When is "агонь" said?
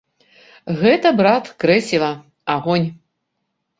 2.59-2.89